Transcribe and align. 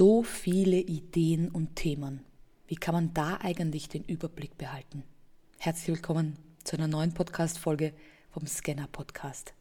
So 0.00 0.22
viele 0.22 0.78
Ideen 0.78 1.50
und 1.50 1.76
Themen. 1.76 2.24
Wie 2.66 2.74
kann 2.74 2.94
man 2.94 3.12
da 3.12 3.36
eigentlich 3.42 3.86
den 3.86 4.02
Überblick 4.02 4.56
behalten? 4.56 5.02
Herzlich 5.58 5.88
willkommen 5.88 6.38
zu 6.64 6.78
einer 6.78 6.88
neuen 6.88 7.12
Podcast-Folge 7.12 7.92
vom 8.30 8.46
Scanner 8.46 8.88
Podcast. 8.90 9.52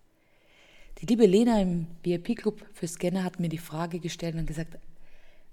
Die 1.01 1.07
liebe 1.07 1.25
Lena 1.25 1.61
im 1.61 1.87
VIP-Club 2.03 2.65
für 2.71 2.87
Scanner 2.87 3.25
hat 3.25 3.41
mir 3.41 3.49
die 3.49 3.57
Frage 3.57 3.99
gestellt 3.99 4.35
und 4.35 4.45
gesagt, 4.45 4.77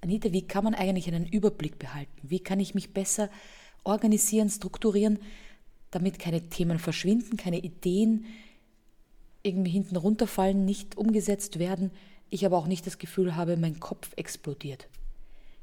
Anita, 0.03 0.33
wie 0.33 0.47
kann 0.47 0.63
man 0.63 0.77
eigentlich 0.77 1.09
einen 1.09 1.27
Überblick 1.27 1.81
behalten? 1.81 2.21
Wie 2.23 2.39
kann 2.39 2.61
ich 2.61 2.77
mich 2.77 2.93
besser 2.93 3.29
organisieren, 3.83 4.51
strukturieren, 4.51 5.19
damit 5.91 6.21
keine 6.21 6.49
Themen 6.49 6.79
verschwinden, 6.79 7.37
keine 7.37 7.59
Ideen 7.59 8.27
irgendwie 9.43 9.73
hinten 9.73 9.97
runterfallen, 9.97 10.65
nicht 10.65 10.97
umgesetzt 10.97 11.59
werden, 11.59 11.91
ich 12.31 12.45
aber 12.45 12.59
auch 12.59 12.67
nicht 12.67 12.87
das 12.87 12.99
Gefühl 12.99 13.37
habe, 13.37 13.57
mein 13.57 13.81
Kopf 13.81 14.11
explodiert. 14.17 14.89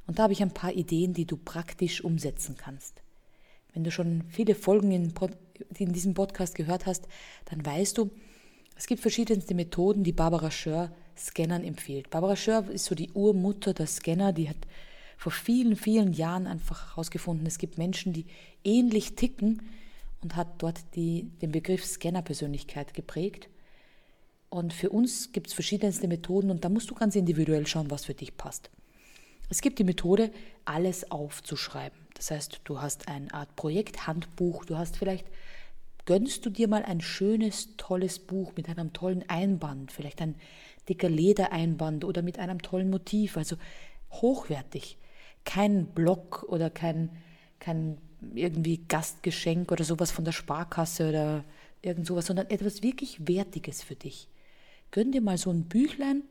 Und 0.08 0.20
da 0.20 0.24
habe 0.24 0.34
ich 0.34 0.42
ein 0.42 0.54
paar 0.54 0.74
Ideen, 0.74 1.14
die 1.14 1.26
du 1.26 1.38
praktisch 1.38 2.04
umsetzen 2.04 2.56
kannst. 2.58 3.02
Wenn 3.74 3.84
du 3.84 3.92
schon 3.92 4.24
viele 4.30 4.56
Folgen 4.56 4.92
in, 4.92 5.14
in 5.78 5.94
diesem 5.94 6.14
Podcast 6.14 6.56
gehört 6.56 6.86
hast, 6.86 7.08
dann 7.46 7.66
weißt 7.66 7.98
du, 7.98 8.12
es 8.76 8.88
gibt 8.88 9.02
verschiedenste 9.02 9.56
Methoden, 9.56 10.04
die 10.04 10.12
Barbara 10.12 10.52
Schör 10.52 10.92
Scannern 11.18 11.64
empfiehlt. 11.64 12.10
Barbara 12.10 12.36
Schör 12.36 12.70
ist 12.70 12.86
so 12.86 12.96
die 12.96 13.12
Urmutter 13.12 13.74
der 13.74 13.88
Scanner, 13.88 14.34
die 14.34 14.50
hat 14.50 14.58
vor 15.18 15.32
vielen, 15.32 15.76
vielen 15.76 16.14
Jahren 16.14 16.48
einfach 16.48 16.92
herausgefunden, 16.92 17.46
es 17.46 17.58
gibt 17.58 17.78
Menschen, 17.78 18.14
die 18.14 18.26
ähnlich 18.64 19.16
ticken 19.16 19.62
und 20.22 20.36
hat 20.36 20.62
dort 20.62 20.80
die, 20.96 21.30
den 21.42 21.52
Begriff 21.52 21.86
Scannerpersönlichkeit 21.86 22.94
geprägt. 22.94 23.48
Und 24.54 24.72
für 24.72 24.92
uns 24.92 25.32
gibt 25.32 25.48
es 25.48 25.54
verschiedenste 25.54 26.08
Methoden 26.08 26.52
und 26.52 26.64
da 26.64 26.70
musst 26.70 26.92
du 26.92 26.94
ganz 26.94 27.16
individuell 27.16 27.66
schauen, 27.66 27.90
was 27.90 28.06
für 28.06 28.14
dich 28.14 28.38
passt. 28.38 28.70
Es 29.50 29.62
gibt 29.62 29.80
die 29.80 29.84
Methode, 29.84 30.30
alles 30.64 31.10
aufzuschreiben. 31.10 31.98
Das 32.14 32.30
heißt, 32.30 32.62
du 32.64 32.80
hast 32.80 33.08
eine 33.08 33.34
Art 33.34 33.56
Projekthandbuch, 33.56 34.66
du 34.66 34.78
hast 34.78 34.96
vielleicht, 34.96 35.26
gönnst 36.06 36.46
du 36.46 36.52
dir 36.52 36.68
mal 36.68 36.84
ein 36.84 37.02
schönes, 37.02 37.70
tolles 37.78 38.20
Buch 38.20 38.54
mit 38.56 38.70
einem 38.70 38.94
tollen 38.94 39.28
Einband, 39.28 39.92
vielleicht 39.92 40.22
ein 40.22 40.36
dicker 40.88 41.10
Ledereinband 41.10 42.06
oder 42.06 42.22
mit 42.22 42.38
einem 42.38 42.62
tollen 42.62 42.92
Motiv, 42.92 43.38
also 43.38 43.56
hochwertig. 44.12 45.00
Kein 45.46 45.88
Block 45.88 46.46
oder 46.48 46.70
kein, 46.70 47.10
kein 47.58 47.98
irgendwie 48.36 48.86
Gastgeschenk 48.88 49.72
oder 49.72 49.84
sowas 49.84 50.12
von 50.12 50.26
der 50.26 50.32
Sparkasse 50.32 51.10
oder 51.10 51.44
irgend 51.82 52.06
sowas, 52.06 52.28
sondern 52.28 52.52
etwas 52.52 52.84
wirklich 52.84 53.28
Wertiges 53.28 53.82
für 53.82 53.96
dich 53.96 54.28
gönn 54.94 55.12
dir 55.12 55.22
mal 55.22 55.38
so 55.38 55.50
ein 55.50 55.66
Büchlein. 55.66 56.24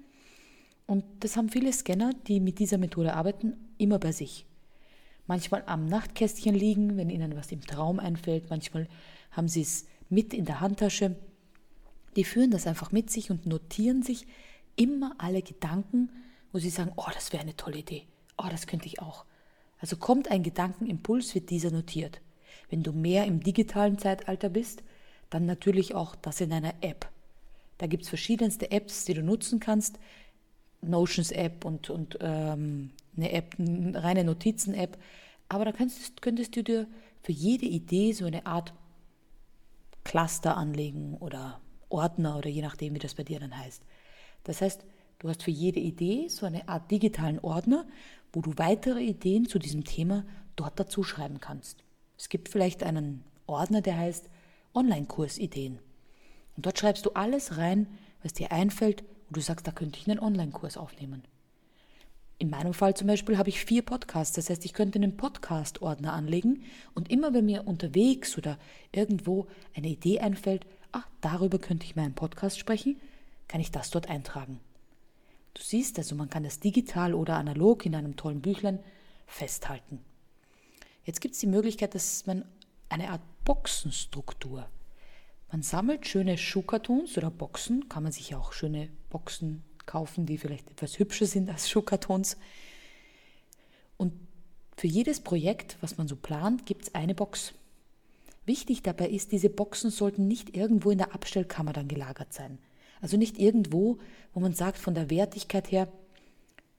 Und 0.86 1.04
das 1.20 1.36
haben 1.36 1.50
viele 1.50 1.72
Scanner, 1.72 2.14
die 2.26 2.40
mit 2.40 2.58
dieser 2.58 2.78
Methode 2.78 3.14
arbeiten, 3.14 3.54
immer 3.76 3.98
bei 3.98 4.12
sich. 4.12 4.46
Manchmal 5.26 5.62
am 5.66 5.86
Nachtkästchen 5.86 6.54
liegen, 6.54 6.96
wenn 6.96 7.10
ihnen 7.10 7.36
was 7.36 7.52
im 7.52 7.60
Traum 7.60 7.98
einfällt. 7.98 8.50
Manchmal 8.50 8.88
haben 9.32 9.48
sie 9.48 9.62
es 9.62 9.86
mit 10.08 10.32
in 10.32 10.44
der 10.44 10.60
Handtasche. 10.60 11.16
Die 12.16 12.24
führen 12.24 12.50
das 12.50 12.66
einfach 12.66 12.92
mit 12.92 13.10
sich 13.10 13.30
und 13.30 13.46
notieren 13.46 14.02
sich 14.02 14.26
immer 14.76 15.14
alle 15.18 15.42
Gedanken, 15.42 16.10
wo 16.52 16.58
sie 16.58 16.70
sagen, 16.70 16.92
oh, 16.96 17.08
das 17.12 17.32
wäre 17.32 17.42
eine 17.42 17.56
tolle 17.56 17.78
Idee. 17.78 18.04
Oh, 18.38 18.46
das 18.50 18.66
könnte 18.66 18.86
ich 18.86 19.00
auch. 19.00 19.24
Also 19.78 19.96
kommt 19.96 20.30
ein 20.30 20.42
Gedankenimpuls, 20.42 21.34
wird 21.34 21.50
dieser 21.50 21.70
notiert. 21.70 22.20
Wenn 22.70 22.82
du 22.82 22.92
mehr 22.92 23.26
im 23.26 23.40
digitalen 23.40 23.98
Zeitalter 23.98 24.48
bist, 24.48 24.82
dann 25.30 25.46
natürlich 25.46 25.94
auch 25.94 26.14
das 26.14 26.40
in 26.40 26.52
einer 26.52 26.74
App. 26.80 27.11
Da 27.82 27.88
gibt 27.88 28.04
es 28.04 28.08
verschiedenste 28.08 28.70
Apps, 28.70 29.06
die 29.06 29.14
du 29.14 29.24
nutzen 29.24 29.58
kannst. 29.58 29.98
Notions 30.82 31.32
App 31.32 31.64
und, 31.64 31.90
und 31.90 32.16
ähm, 32.20 32.92
eine 33.16 33.32
App, 33.32 33.56
eine 33.58 34.00
reine 34.00 34.22
Notizen-App. 34.22 34.96
Aber 35.48 35.64
da 35.64 35.72
könntest, 35.72 36.22
könntest 36.22 36.54
du 36.54 36.62
dir 36.62 36.86
für 37.24 37.32
jede 37.32 37.66
Idee 37.66 38.12
so 38.12 38.24
eine 38.24 38.46
Art 38.46 38.72
Cluster 40.04 40.56
anlegen 40.56 41.16
oder 41.18 41.60
Ordner 41.88 42.38
oder 42.38 42.48
je 42.48 42.62
nachdem, 42.62 42.94
wie 42.94 43.00
das 43.00 43.16
bei 43.16 43.24
dir 43.24 43.40
dann 43.40 43.58
heißt. 43.58 43.82
Das 44.44 44.60
heißt, 44.60 44.84
du 45.18 45.28
hast 45.28 45.42
für 45.42 45.50
jede 45.50 45.80
Idee 45.80 46.28
so 46.28 46.46
eine 46.46 46.68
Art 46.68 46.88
digitalen 46.88 47.40
Ordner, 47.40 47.84
wo 48.32 48.42
du 48.42 48.52
weitere 48.58 49.02
Ideen 49.02 49.48
zu 49.48 49.58
diesem 49.58 49.82
Thema 49.82 50.24
dort 50.54 50.78
dazu 50.78 51.02
schreiben 51.02 51.40
kannst. 51.40 51.82
Es 52.16 52.28
gibt 52.28 52.48
vielleicht 52.48 52.84
einen 52.84 53.24
Ordner, 53.48 53.80
der 53.80 53.98
heißt 53.98 54.30
Online-Kursideen. 54.72 55.80
Und 56.56 56.66
dort 56.66 56.78
schreibst 56.78 57.06
du 57.06 57.10
alles 57.10 57.56
rein, 57.56 57.86
was 58.22 58.32
dir 58.32 58.52
einfällt, 58.52 59.02
wo 59.28 59.34
du 59.34 59.40
sagst, 59.40 59.66
da 59.66 59.72
könnte 59.72 59.98
ich 59.98 60.08
einen 60.08 60.20
Online-Kurs 60.20 60.76
aufnehmen. 60.76 61.22
In 62.38 62.50
meinem 62.50 62.74
Fall 62.74 62.94
zum 62.94 63.06
Beispiel 63.06 63.38
habe 63.38 63.50
ich 63.50 63.64
vier 63.64 63.82
Podcasts, 63.82 64.34
das 64.34 64.50
heißt, 64.50 64.64
ich 64.64 64.72
könnte 64.72 64.98
einen 64.98 65.16
Podcast-Ordner 65.16 66.12
anlegen 66.12 66.64
und 66.92 67.10
immer 67.10 67.32
wenn 67.34 67.46
mir 67.46 67.66
unterwegs 67.68 68.36
oder 68.36 68.58
irgendwo 68.90 69.46
eine 69.74 69.88
Idee 69.88 70.18
einfällt, 70.18 70.66
ach, 70.90 71.06
darüber 71.20 71.58
könnte 71.58 71.86
ich 71.86 71.94
meinen 71.94 72.14
Podcast 72.14 72.58
sprechen, 72.58 73.00
kann 73.46 73.60
ich 73.60 73.70
das 73.70 73.90
dort 73.90 74.08
eintragen. 74.08 74.58
Du 75.54 75.62
siehst 75.62 75.98
also, 75.98 76.16
man 76.16 76.30
kann 76.30 76.42
das 76.42 76.58
digital 76.58 77.14
oder 77.14 77.36
analog 77.36 77.86
in 77.86 77.94
einem 77.94 78.16
tollen 78.16 78.40
Büchlein 78.40 78.80
festhalten. 79.26 80.00
Jetzt 81.04 81.20
gibt 81.20 81.34
es 81.34 81.40
die 81.40 81.46
Möglichkeit, 81.46 81.94
dass 81.94 82.26
man 82.26 82.44
eine 82.88 83.10
Art 83.10 83.22
Boxenstruktur 83.44 84.66
man 85.52 85.62
sammelt 85.62 86.06
schöne 86.06 86.38
Schuhkartons 86.38 87.18
oder 87.18 87.30
Boxen, 87.30 87.90
kann 87.90 88.02
man 88.02 88.10
sich 88.10 88.34
auch 88.34 88.54
schöne 88.54 88.88
Boxen 89.10 89.62
kaufen, 89.84 90.24
die 90.24 90.38
vielleicht 90.38 90.70
etwas 90.70 90.98
hübscher 90.98 91.26
sind 91.26 91.50
als 91.50 91.68
Schuhkartons. 91.68 92.38
Und 93.98 94.14
für 94.78 94.86
jedes 94.86 95.20
Projekt, 95.20 95.76
was 95.82 95.98
man 95.98 96.08
so 96.08 96.16
plant, 96.16 96.64
gibt 96.64 96.84
es 96.84 96.94
eine 96.94 97.14
Box. 97.14 97.52
Wichtig 98.46 98.82
dabei 98.82 99.10
ist, 99.10 99.30
diese 99.30 99.50
Boxen 99.50 99.90
sollten 99.90 100.26
nicht 100.26 100.56
irgendwo 100.56 100.90
in 100.90 100.98
der 100.98 101.14
Abstellkammer 101.14 101.74
dann 101.74 101.86
gelagert 101.86 102.32
sein. 102.32 102.58
Also 103.02 103.18
nicht 103.18 103.38
irgendwo, 103.38 103.98
wo 104.32 104.40
man 104.40 104.54
sagt 104.54 104.78
von 104.78 104.94
der 104.94 105.10
Wertigkeit 105.10 105.70
her, 105.70 105.92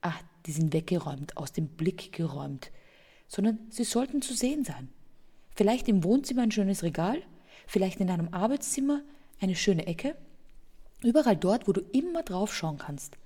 ach, 0.00 0.20
die 0.46 0.52
sind 0.52 0.72
weggeräumt, 0.72 1.36
aus 1.36 1.52
dem 1.52 1.68
Blick 1.68 2.12
geräumt, 2.12 2.72
sondern 3.28 3.60
sie 3.70 3.84
sollten 3.84 4.20
zu 4.20 4.34
sehen 4.34 4.64
sein. 4.64 4.88
Vielleicht 5.54 5.86
im 5.86 6.02
Wohnzimmer 6.02 6.42
ein 6.42 6.50
schönes 6.50 6.82
Regal 6.82 7.22
vielleicht 7.66 8.00
in 8.00 8.06
deinem 8.06 8.32
Arbeitszimmer 8.32 9.02
eine 9.40 9.56
schöne 9.56 9.86
Ecke, 9.86 10.16
überall 11.02 11.36
dort, 11.36 11.68
wo 11.68 11.72
du 11.72 11.80
immer 11.92 12.22
drauf 12.22 12.54
schauen 12.54 12.78
kannst. 12.78 13.16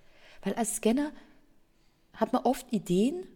Weil 0.42 0.54
als 0.54 0.76
Scanner 0.76 1.12
hat 2.14 2.32
man 2.32 2.42
oft 2.42 2.72
Ideen 2.72 3.26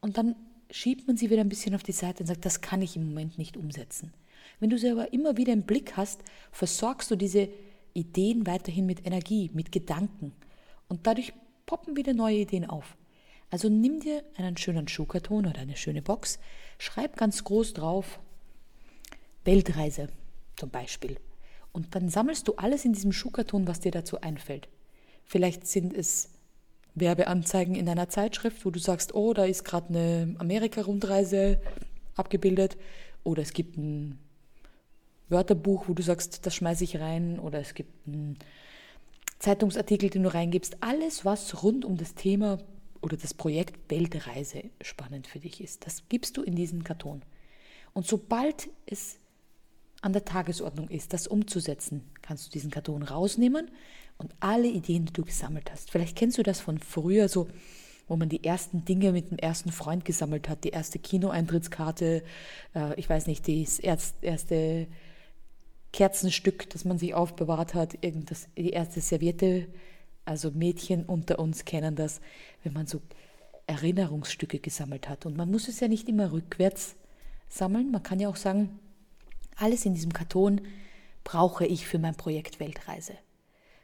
und 0.00 0.18
dann 0.18 0.36
schiebt 0.70 1.06
man 1.06 1.16
sie 1.16 1.30
wieder 1.30 1.40
ein 1.40 1.48
bisschen 1.48 1.74
auf 1.74 1.82
die 1.82 1.92
Seite 1.92 2.22
und 2.22 2.26
sagt, 2.26 2.44
das 2.44 2.60
kann 2.60 2.82
ich 2.82 2.96
im 2.96 3.06
Moment 3.06 3.38
nicht 3.38 3.56
umsetzen. 3.56 4.12
Wenn 4.60 4.70
du 4.70 4.78
sie 4.78 4.90
aber 4.90 5.12
immer 5.12 5.36
wieder 5.36 5.52
im 5.52 5.62
Blick 5.62 5.96
hast, 5.96 6.22
versorgst 6.52 7.10
du 7.10 7.16
diese 7.16 7.48
Ideen 7.94 8.46
weiterhin 8.46 8.86
mit 8.86 9.06
Energie, 9.06 9.50
mit 9.54 9.72
Gedanken 9.72 10.32
und 10.88 11.06
dadurch 11.06 11.32
poppen 11.66 11.96
wieder 11.96 12.12
neue 12.12 12.38
Ideen 12.38 12.68
auf. 12.68 12.96
Also 13.50 13.68
nimm 13.68 14.00
dir 14.00 14.22
einen 14.36 14.56
schönen 14.56 14.88
Schuhkarton 14.88 15.46
oder 15.46 15.60
eine 15.60 15.76
schöne 15.76 16.02
Box, 16.02 16.38
schreib 16.78 17.16
ganz 17.16 17.44
groß 17.44 17.72
drauf 17.72 18.20
Weltreise 19.44 20.08
zum 20.58 20.70
Beispiel. 20.70 21.18
Und 21.72 21.94
dann 21.94 22.08
sammelst 22.08 22.48
du 22.48 22.54
alles 22.56 22.84
in 22.84 22.92
diesem 22.92 23.12
Schuhkarton, 23.12 23.66
was 23.66 23.80
dir 23.80 23.92
dazu 23.92 24.20
einfällt. 24.20 24.68
Vielleicht 25.24 25.66
sind 25.66 25.94
es 25.94 26.30
Werbeanzeigen 26.94 27.74
in 27.74 27.88
einer 27.88 28.08
Zeitschrift, 28.08 28.64
wo 28.64 28.70
du 28.70 28.78
sagst, 28.78 29.14
oh, 29.14 29.32
da 29.32 29.44
ist 29.44 29.64
gerade 29.64 29.88
eine 29.88 30.34
Amerika-Rundreise 30.38 31.60
abgebildet. 32.16 32.76
Oder 33.24 33.42
es 33.42 33.52
gibt 33.52 33.76
ein 33.76 34.18
Wörterbuch, 35.28 35.88
wo 35.88 35.94
du 35.94 36.02
sagst, 36.02 36.46
das 36.46 36.54
schmeiße 36.54 36.84
ich 36.84 36.98
rein. 36.98 37.38
Oder 37.38 37.60
es 37.60 37.74
gibt 37.74 38.08
einen 38.08 38.38
Zeitungsartikel, 39.38 40.10
den 40.10 40.24
du 40.24 40.34
reingibst. 40.34 40.78
Alles, 40.80 41.24
was 41.24 41.62
rund 41.62 41.84
um 41.84 41.96
das 41.96 42.14
Thema 42.14 42.58
oder 43.00 43.16
das 43.16 43.34
Projekt 43.34 43.90
Weltreise 43.90 44.64
spannend 44.80 45.28
für 45.28 45.38
dich 45.38 45.60
ist, 45.60 45.86
das 45.86 46.08
gibst 46.08 46.36
du 46.36 46.42
in 46.42 46.56
diesen 46.56 46.82
Karton. 46.82 47.22
Und 47.92 48.06
sobald 48.06 48.68
es 48.86 49.18
an 50.00 50.12
der 50.12 50.24
Tagesordnung 50.24 50.88
ist, 50.88 51.12
das 51.12 51.26
umzusetzen, 51.26 52.02
kannst 52.22 52.46
du 52.46 52.50
diesen 52.50 52.70
Karton 52.70 53.02
rausnehmen 53.02 53.70
und 54.16 54.34
alle 54.40 54.68
Ideen, 54.68 55.06
die 55.06 55.12
du 55.12 55.24
gesammelt 55.24 55.70
hast. 55.72 55.90
Vielleicht 55.90 56.16
kennst 56.16 56.38
du 56.38 56.42
das 56.42 56.60
von 56.60 56.78
früher 56.78 57.28
so, 57.28 57.48
wo 58.06 58.16
man 58.16 58.28
die 58.28 58.44
ersten 58.44 58.84
Dinge 58.84 59.12
mit 59.12 59.30
dem 59.30 59.38
ersten 59.38 59.70
Freund 59.70 60.04
gesammelt 60.04 60.48
hat, 60.48 60.64
die 60.64 60.70
erste 60.70 60.98
Kinoeintrittskarte, 60.98 62.22
äh, 62.74 62.94
ich 62.98 63.08
weiß 63.08 63.26
nicht, 63.26 63.46
das 63.48 63.78
erste 63.78 64.86
Kerzenstück, 65.92 66.70
das 66.70 66.84
man 66.84 66.98
sich 66.98 67.14
aufbewahrt 67.14 67.74
hat, 67.74 67.98
irgenddas, 68.02 68.48
die 68.56 68.70
erste 68.70 69.00
Serviette. 69.00 69.66
Also 70.24 70.50
Mädchen 70.50 71.04
unter 71.04 71.38
uns 71.38 71.64
kennen 71.64 71.96
das, 71.96 72.20
wenn 72.62 72.72
man 72.72 72.86
so 72.86 73.00
Erinnerungsstücke 73.66 74.58
gesammelt 74.58 75.08
hat. 75.08 75.26
Und 75.26 75.36
man 75.36 75.50
muss 75.50 75.68
es 75.68 75.80
ja 75.80 75.88
nicht 75.88 76.08
immer 76.08 76.32
rückwärts 76.32 76.96
sammeln. 77.48 77.90
Man 77.90 78.02
kann 78.02 78.20
ja 78.20 78.28
auch 78.28 78.36
sagen, 78.36 78.78
alles 79.58 79.84
in 79.84 79.94
diesem 79.94 80.12
Karton 80.12 80.62
brauche 81.24 81.66
ich 81.66 81.86
für 81.86 81.98
mein 81.98 82.14
Projekt 82.14 82.60
Weltreise. 82.60 83.14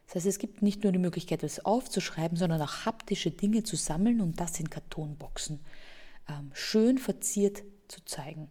Das 0.06 0.16
heißt, 0.16 0.26
es 0.26 0.38
gibt 0.38 0.62
nicht 0.62 0.82
nur 0.82 0.92
die 0.92 0.98
Möglichkeit, 0.98 1.42
das 1.42 1.64
aufzuschreiben, 1.64 2.36
sondern 2.36 2.60
auch 2.62 2.84
haptische 2.84 3.30
Dinge 3.30 3.62
zu 3.62 3.76
sammeln 3.76 4.20
und 4.20 4.40
das 4.40 4.60
in 4.60 4.70
Kartonboxen 4.70 5.60
ähm, 6.28 6.50
schön 6.54 6.98
verziert 6.98 7.62
zu 7.88 8.04
zeigen. 8.04 8.48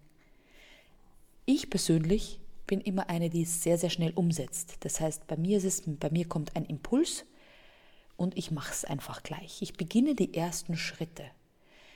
Ich 1.46 1.70
persönlich 1.70 2.40
bin 2.66 2.82
immer 2.82 3.10
eine, 3.10 3.30
die 3.30 3.44
es 3.44 3.62
sehr, 3.62 3.78
sehr 3.78 3.90
schnell 3.90 4.14
umsetzt. 4.14 4.78
Das 4.82 5.00
heißt, 5.00 5.28
bei 5.28 5.38
mir 5.38 5.58
ist 5.58 5.66
es, 5.66 5.84
bei 5.86 6.10
mir 6.10 6.28
kommt 6.28 6.56
ein 6.56 6.66
Impuls 6.66 7.26
und 8.16 8.38
ich 8.38 8.52
mache 8.52 8.72
es 8.72 8.86
einfach 8.86 9.24
gleich. 9.24 9.62
Ich 9.62 9.74
beginne 9.74 10.16
die 10.16 10.34
ersten 10.34 10.76
Schritte. 10.76 11.26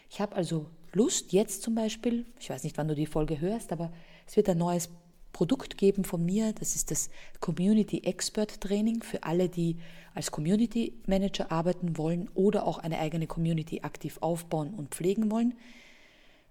Ich 0.10 0.20
habe 0.20 0.36
also 0.36 0.70
Lust, 0.94 1.32
jetzt 1.32 1.62
zum 1.64 1.76
Beispiel, 1.76 2.26
ich 2.40 2.50
weiß 2.50 2.64
nicht, 2.64 2.78
wann 2.78 2.88
du 2.88 2.96
die 2.96 3.06
Folge 3.06 3.40
hörst, 3.40 3.72
aber 3.72 3.92
es 4.26 4.36
wird 4.36 4.50
ein 4.50 4.58
neues 4.58 4.90
Produkt 5.38 5.78
geben 5.78 6.04
von 6.04 6.26
mir. 6.26 6.52
Das 6.54 6.74
ist 6.74 6.90
das 6.90 7.12
Community 7.42 8.02
Expert 8.06 8.60
Training 8.60 9.04
für 9.04 9.22
alle, 9.22 9.50
die 9.50 9.78
als 10.16 10.32
Community 10.32 10.94
Manager 11.06 11.52
arbeiten 11.52 11.96
wollen 11.96 12.28
oder 12.34 12.66
auch 12.66 12.80
eine 12.80 12.98
eigene 12.98 13.28
Community 13.28 13.82
aktiv 13.82 14.18
aufbauen 14.22 14.74
und 14.74 14.96
pflegen 14.96 15.30
wollen. 15.30 15.54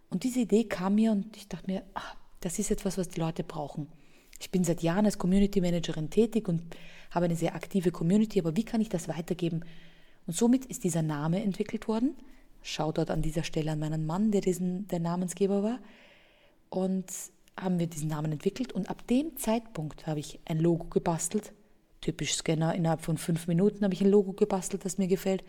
Und 0.09 0.23
diese 0.23 0.39
Idee 0.39 0.63
kam 0.63 0.95
mir 0.95 1.11
und 1.11 1.37
ich 1.37 1.49
dachte 1.49 1.69
mir, 1.69 1.83
ach, 1.95 2.15
das 2.39 2.61
ist 2.61 2.71
etwas, 2.71 2.97
was 2.97 3.09
die 3.09 3.19
Leute 3.19 3.43
brauchen. 3.43 3.89
Ich 4.39 4.53
bin 4.53 4.63
seit 4.63 4.85
Jahren 4.85 5.05
als 5.05 5.19
Community 5.19 5.61
Managerin 5.61 6.09
tätig 6.09 6.47
und 6.47 6.63
habe 7.11 7.25
eine 7.25 7.35
sehr 7.35 7.57
aktive 7.57 7.91
Community, 7.91 8.39
aber 8.39 8.55
wie 8.55 8.65
kann 8.65 8.81
ich 8.81 8.89
das 8.89 9.09
weitergeben? 9.09 9.65
Und 10.29 10.37
somit 10.37 10.65
ist 10.65 10.85
dieser 10.85 11.03
Name 11.03 11.43
entwickelt 11.43 11.89
worden. 11.89 12.15
Shoutout 12.63 13.11
an 13.13 13.21
dieser 13.21 13.43
Stelle 13.43 13.73
an 13.73 13.81
meinen 13.81 14.07
Mann, 14.07 14.31
der 14.31 14.43
diesen, 14.43 14.87
der 14.87 15.01
Namensgeber 15.01 15.65
war. 15.65 15.81
Und 16.71 17.07
haben 17.59 17.79
wir 17.79 17.87
diesen 17.87 18.09
Namen 18.09 18.33
entwickelt 18.33 18.73
und 18.73 18.91
ab 18.91 19.07
dem 19.07 19.37
Zeitpunkt 19.37 20.07
habe 20.07 20.21
ich 20.21 20.41
ein 20.45 20.59
Logo 20.59 20.87
gebastelt. 20.87 21.53
Typisch 22.01 22.35
Scanner, 22.35 22.75
innerhalb 22.75 23.01
von 23.01 23.17
fünf 23.17 23.47
Minuten 23.47 23.83
habe 23.83 23.95
ich 23.95 24.03
ein 24.03 24.11
Logo 24.11 24.33
gebastelt, 24.33 24.85
das 24.85 24.99
mir 24.99 25.09
gefällt 25.09 25.43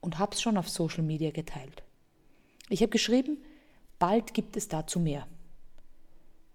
und 0.00 0.18
habe 0.18 0.34
es 0.34 0.42
schon 0.42 0.56
auf 0.56 0.68
Social 0.68 1.02
Media 1.02 1.30
geteilt. 1.30 1.82
Ich 2.68 2.80
habe 2.80 2.90
geschrieben, 2.90 3.38
bald 3.98 4.34
gibt 4.34 4.56
es 4.56 4.68
dazu 4.68 5.00
mehr. 5.00 5.26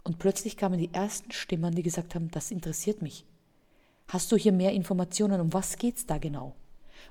Und 0.04 0.18
plötzlich 0.18 0.58
kamen 0.58 0.80
die 0.80 0.94
ersten 0.94 1.32
Stimmen, 1.32 1.76
die 1.76 1.84
gesagt 1.84 2.16
haben, 2.16 2.32
das 2.32 2.52
interessiert 2.52 3.02
mich. 3.02 3.26
Hast 4.08 4.32
du 4.32 4.38
hier 4.38 4.52
mehr 4.52 4.72
Informationen? 4.72 5.40
Um 5.42 5.54
was 5.54 5.78
geht 5.78 5.98
es 5.98 6.06
da 6.06 6.18
genau? 6.18 6.56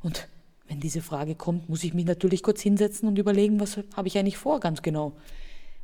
Und 0.03 0.29
wenn 0.67 0.81
diese 0.81 1.01
Frage 1.01 1.35
kommt, 1.35 1.69
muss 1.69 1.85
ich 1.85 1.95
mich 1.95 2.05
natürlich 2.05 2.43
kurz 2.43 2.61
hinsetzen 2.61 3.09
und 3.09 3.19
überlegen, 3.19 3.61
was 3.61 3.79
habe 3.95 4.09
ich 4.09 4.19
eigentlich 4.19 4.37
vor 4.37 4.59
ganz 4.61 4.83
genau. 4.83 5.13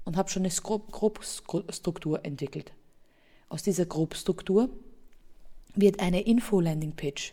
Und 0.05 0.17
habe 0.17 0.29
schon 0.29 0.43
eine 0.45 0.53
Grobstruktur 0.53 2.25
entwickelt. 2.25 2.73
Aus 3.49 3.63
dieser 3.63 3.87
Grobstruktur 3.87 4.69
wird 5.75 6.01
eine 6.01 6.23
Info-Landing-Page, 6.23 7.33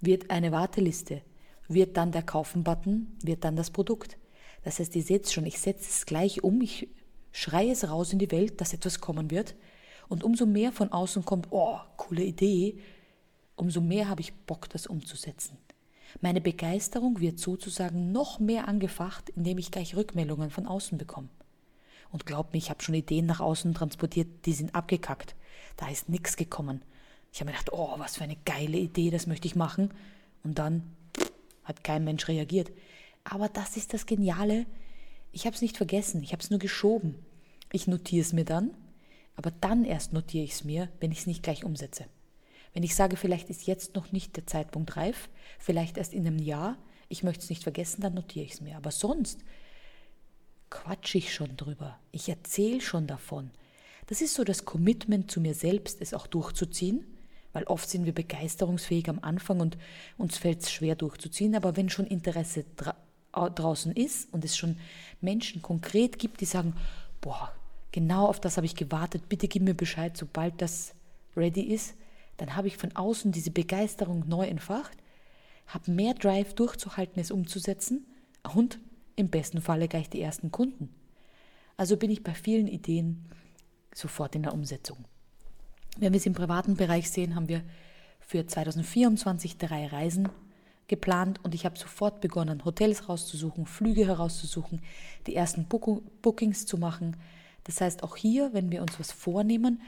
wird 0.00 0.30
eine 0.30 0.52
Warteliste, 0.52 1.22
wird 1.68 1.96
dann 1.96 2.12
der 2.12 2.22
Kaufen-Button, 2.22 3.16
wird 3.22 3.44
dann 3.44 3.56
das 3.56 3.70
Produkt. 3.70 4.16
Das 4.62 4.78
heißt, 4.78 4.94
ihr 4.96 5.02
seht 5.02 5.30
schon, 5.30 5.46
ich 5.46 5.58
setze 5.58 5.88
es 5.88 6.06
gleich 6.06 6.42
um, 6.42 6.60
ich 6.60 6.88
schreie 7.32 7.70
es 7.70 7.88
raus 7.88 8.12
in 8.12 8.18
die 8.18 8.30
Welt, 8.30 8.60
dass 8.60 8.72
etwas 8.72 9.00
kommen 9.00 9.30
wird. 9.30 9.54
Und 10.08 10.24
umso 10.24 10.46
mehr 10.46 10.72
von 10.72 10.92
außen 10.92 11.24
kommt, 11.24 11.48
oh, 11.50 11.78
coole 11.96 12.22
Idee, 12.22 12.78
umso 13.56 13.80
mehr 13.80 14.08
habe 14.08 14.20
ich 14.20 14.32
Bock, 14.32 14.68
das 14.70 14.86
umzusetzen. 14.86 15.58
Meine 16.20 16.40
Begeisterung 16.40 17.20
wird 17.20 17.38
sozusagen 17.38 18.12
noch 18.12 18.38
mehr 18.38 18.68
angefacht, 18.68 19.30
indem 19.30 19.58
ich 19.58 19.70
gleich 19.70 19.96
Rückmeldungen 19.96 20.50
von 20.50 20.66
außen 20.66 20.96
bekomme. 20.98 21.28
Und 22.10 22.26
glaubt 22.26 22.52
mir, 22.52 22.58
ich 22.58 22.70
habe 22.70 22.82
schon 22.82 22.94
Ideen 22.94 23.26
nach 23.26 23.40
außen 23.40 23.74
transportiert, 23.74 24.46
die 24.46 24.52
sind 24.52 24.74
abgekackt. 24.74 25.34
Da 25.76 25.88
ist 25.88 26.08
nichts 26.08 26.36
gekommen. 26.36 26.82
Ich 27.32 27.40
habe 27.40 27.50
mir 27.50 27.56
gedacht, 27.56 27.72
oh, 27.72 27.98
was 27.98 28.16
für 28.16 28.24
eine 28.24 28.36
geile 28.44 28.78
Idee, 28.78 29.10
das 29.10 29.26
möchte 29.26 29.46
ich 29.46 29.56
machen. 29.56 29.92
Und 30.42 30.58
dann 30.58 30.96
hat 31.64 31.84
kein 31.84 32.04
Mensch 32.04 32.28
reagiert. 32.28 32.70
Aber 33.24 33.48
das 33.48 33.76
ist 33.76 33.92
das 33.92 34.06
Geniale. 34.06 34.66
Ich 35.32 35.44
habe 35.44 35.54
es 35.54 35.62
nicht 35.62 35.76
vergessen, 35.76 36.22
ich 36.22 36.32
habe 36.32 36.42
es 36.42 36.50
nur 36.50 36.58
geschoben. 36.58 37.16
Ich 37.72 37.86
notiere 37.86 38.22
es 38.22 38.32
mir 38.32 38.44
dann, 38.44 38.70
aber 39.34 39.50
dann 39.50 39.84
erst 39.84 40.12
notiere 40.12 40.44
ich 40.44 40.52
es 40.52 40.64
mir, 40.64 40.88
wenn 41.00 41.12
ich 41.12 41.18
es 41.18 41.26
nicht 41.26 41.42
gleich 41.42 41.64
umsetze. 41.64 42.06
Wenn 42.72 42.82
ich 42.82 42.94
sage, 42.94 43.16
vielleicht 43.16 43.50
ist 43.50 43.66
jetzt 43.66 43.94
noch 43.94 44.12
nicht 44.12 44.36
der 44.36 44.46
Zeitpunkt 44.46 44.96
reif, 44.96 45.28
vielleicht 45.58 45.98
erst 45.98 46.14
in 46.14 46.26
einem 46.26 46.38
Jahr, 46.38 46.78
ich 47.08 47.22
möchte 47.22 47.42
es 47.42 47.50
nicht 47.50 47.62
vergessen, 47.62 48.00
dann 48.00 48.14
notiere 48.14 48.44
ich 48.44 48.52
es 48.52 48.60
mir. 48.60 48.76
Aber 48.76 48.90
sonst 48.90 49.40
quatsche 50.70 51.18
ich 51.18 51.32
schon 51.32 51.56
drüber. 51.56 51.98
Ich 52.12 52.28
erzähle 52.28 52.80
schon 52.80 53.06
davon. 53.06 53.50
Das 54.06 54.20
ist 54.20 54.34
so 54.34 54.44
das 54.44 54.64
Commitment 54.64 55.30
zu 55.30 55.40
mir 55.40 55.54
selbst, 55.54 56.00
es 56.00 56.14
auch 56.14 56.26
durchzuziehen, 56.26 57.04
weil 57.52 57.64
oft 57.64 57.88
sind 57.88 58.04
wir 58.04 58.12
begeisterungsfähig 58.12 59.08
am 59.08 59.18
Anfang 59.20 59.60
und 59.60 59.76
uns 60.16 60.38
fällt 60.38 60.62
es 60.62 60.70
schwer 60.72 60.94
durchzuziehen, 60.94 61.54
aber 61.54 61.76
wenn 61.76 61.88
schon 61.88 62.06
Interesse 62.06 62.64
dra 62.76 62.96
draußen 63.32 63.92
ist 63.92 64.32
und 64.32 64.46
es 64.46 64.56
schon 64.56 64.78
Menschen 65.20 65.60
konkret 65.60 66.18
gibt, 66.18 66.40
die 66.40 66.46
sagen, 66.46 66.74
boah, 67.20 67.52
genau 67.92 68.28
auf 68.28 68.40
das 68.40 68.56
habe 68.56 68.64
ich 68.64 68.76
gewartet, 68.76 69.28
bitte 69.28 69.46
gib 69.46 69.62
mir 69.62 69.74
Bescheid, 69.74 70.16
sobald 70.16 70.62
das 70.62 70.94
ready 71.36 71.60
ist, 71.60 71.96
dann 72.38 72.56
habe 72.56 72.68
ich 72.68 72.78
von 72.78 72.96
außen 72.96 73.32
diese 73.32 73.50
Begeisterung 73.50 74.26
neu 74.26 74.46
entfacht, 74.46 74.96
habe 75.66 75.90
mehr 75.90 76.14
Drive 76.14 76.54
durchzuhalten, 76.54 77.20
es 77.20 77.30
umzusetzen 77.30 78.06
und 78.54 78.78
im 79.16 79.28
besten 79.28 79.60
Falle 79.60 79.88
gleich 79.88 80.08
die 80.08 80.20
ersten 80.20 80.52
Kunden. 80.52 80.94
Also 81.76 81.96
bin 81.96 82.10
ich 82.10 82.22
bei 82.22 82.34
vielen 82.34 82.68
Ideen 82.68 83.24
sofort 83.94 84.34
in 84.34 84.42
der 84.42 84.54
Umsetzung. 84.54 85.04
Wenn 85.98 86.12
wir 86.12 86.18
es 86.18 86.26
im 86.26 86.34
privaten 86.34 86.76
Bereich 86.76 87.10
sehen, 87.10 87.34
haben 87.34 87.48
wir 87.48 87.62
für 88.20 88.46
2024 88.46 89.56
drei 89.56 89.86
Reisen 89.86 90.28
geplant 90.88 91.40
und 91.42 91.54
ich 91.54 91.64
habe 91.64 91.78
sofort 91.78 92.20
begonnen, 92.20 92.64
Hotels 92.64 93.08
rauszusuchen, 93.08 93.66
Flüge 93.66 94.06
herauszusuchen, 94.06 94.82
die 95.26 95.34
ersten 95.34 95.66
Bookings 95.66 96.66
zu 96.66 96.78
machen. 96.78 97.16
Das 97.64 97.80
heißt, 97.80 98.02
auch 98.02 98.16
hier, 98.16 98.52
wenn 98.52 98.70
wir 98.70 98.82
uns 98.82 99.00
was 99.00 99.10
vornehmen, 99.10 99.80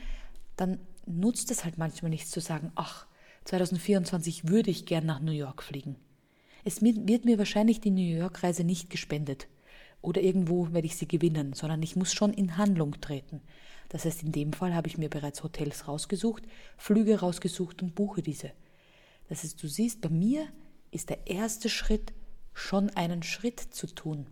dann 0.57 0.81
nutzt 1.07 1.51
es 1.51 1.65
halt 1.65 1.79
manchmal 1.79 2.11
nichts 2.11 2.31
zu 2.31 2.41
sagen, 2.41 2.73
ach, 2.75 3.07
2024 3.45 4.49
würde 4.49 4.71
ich 4.71 4.87
gern 4.87 5.07
nach 5.07 5.21
New 5.21 5.33
York 5.33 5.63
fliegen. 5.63 5.97
Es 6.65 6.83
wird 6.83 7.25
mir 7.25 7.39
wahrscheinlich 7.39 7.81
die 7.81 7.91
New 7.91 8.19
York-Reise 8.19 8.65
nicht 8.65 8.91
gespendet 8.91 9.49
oder 10.03 10.21
irgendwo 10.21 10.73
werde 10.73 10.87
ich 10.87 10.97
sie 10.97 11.09
gewinnen, 11.09 11.53
sondern 11.53 11.83
ich 11.83 11.97
muss 11.97 12.13
schon 12.13 12.33
in 12.33 12.57
Handlung 12.57 13.01
treten. 13.01 13.41
Das 13.89 14.05
heißt, 14.05 14.23
in 14.23 14.33
dem 14.33 14.53
Fall 14.53 14.75
habe 14.75 14.89
ich 14.89 14.99
mir 14.99 15.09
bereits 15.09 15.43
Hotels 15.43 15.89
rausgesucht, 15.89 16.43
Flüge 16.77 17.21
rausgesucht 17.21 17.83
und 17.83 17.95
buche 17.95 18.23
diese. 18.23 18.53
Das 19.29 19.43
heißt, 19.43 19.63
du 19.63 19.67
siehst, 19.67 20.01
bei 20.01 20.09
mir 20.09 20.47
ist 20.91 21.11
der 21.11 21.27
erste 21.27 21.69
Schritt, 21.69 22.13
schon 22.55 22.91
einen 22.91 23.23
Schritt 23.23 23.61
zu 23.61 23.87
tun 23.87 24.27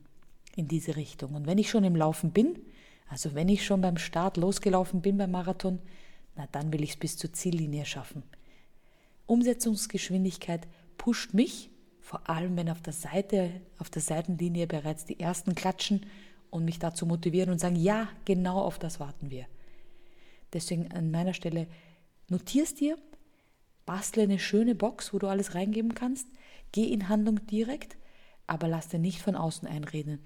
in 0.56 0.68
diese 0.68 0.97
Richtung. 0.97 1.35
Und 1.35 1.47
wenn 1.47 1.59
ich 1.59 1.71
schon 1.71 1.85
im 1.85 1.97
Laufen 1.97 2.33
bin, 2.33 2.59
also 3.09 3.35
wenn 3.35 3.49
ich 3.49 3.64
schon 3.64 3.80
beim 3.80 3.99
Start 3.99 4.37
losgelaufen 4.37 5.00
bin 5.00 5.16
beim 5.16 5.30
Marathon, 5.30 5.78
na 6.35 6.47
dann 6.52 6.73
will 6.73 6.83
ich 6.83 6.90
es 6.90 6.97
bis 6.97 7.16
zur 7.16 7.33
Ziellinie 7.33 7.87
schaffen. 7.87 8.25
Umsetzungsgeschwindigkeit 9.26 10.66
pusht 10.99 11.35
mich, 11.35 11.71
vor 12.06 12.30
allem 12.30 12.56
wenn 12.56 12.70
auf 12.70 12.80
der 12.80 12.92
Seite, 12.92 13.50
auf 13.80 13.90
der 13.90 14.00
Seitenlinie 14.00 14.68
bereits 14.68 15.06
die 15.06 15.18
ersten 15.18 15.56
klatschen 15.56 16.06
und 16.50 16.64
mich 16.64 16.78
dazu 16.78 17.04
motivieren 17.04 17.50
und 17.50 17.58
sagen, 17.58 17.75
ja, 17.75 18.08
genau 18.25 18.60
auf 18.60 18.78
das 18.78 19.00
warten 19.00 19.28
wir. 19.28 19.46
Deswegen 20.52 20.92
an 20.92 21.10
meiner 21.10 21.34
Stelle 21.34 21.66
notierst 22.28 22.78
dir, 22.78 22.96
bastle 23.86 24.22
eine 24.22 24.38
schöne 24.38 24.76
Box, 24.76 25.12
wo 25.12 25.18
du 25.18 25.26
alles 25.26 25.56
reingeben 25.56 25.96
kannst, 25.96 26.28
Geh 26.70 26.92
in 26.92 27.08
Handlung 27.08 27.44
direkt, 27.46 27.96
aber 28.46 28.68
lass 28.68 28.88
dir 28.88 28.98
nicht 28.98 29.20
von 29.22 29.34
außen 29.34 29.66
einreden, 29.66 30.20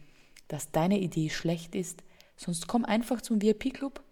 dass 0.49 0.72
deine 0.72 0.99
Idee 0.99 1.30
schlecht 1.30 1.75
ist, 1.75 2.02
sonst 2.37 2.66
komm 2.66 2.84
einfach 2.84 3.22
zum 3.22 3.40
VIP-Club 3.40 4.02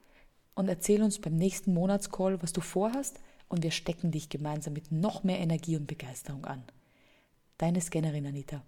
und 0.55 0.69
erzähl 0.69 1.03
uns 1.03 1.19
beim 1.19 1.37
nächsten 1.37 1.75
Monatscall, 1.75 2.43
was 2.43 2.53
du 2.53 2.61
vorhast 2.61 3.21
und 3.49 3.63
wir 3.63 3.73
stecken 3.73 4.11
dich 4.11 4.29
gemeinsam 4.29 4.73
mit 4.73 4.91
noch 4.91 5.23
mehr 5.25 5.41
Energie 5.41 5.77
und 5.77 5.87
Begeisterung 5.87 6.47
an. 6.47 6.63
Deine 7.59 7.81
Scannerin 7.81 8.27
Anita. 8.27 8.63